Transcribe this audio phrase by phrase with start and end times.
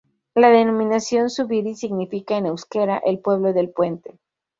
[0.33, 4.17] La denominación "Zubiri" significa en euskera "el pueblo del puente".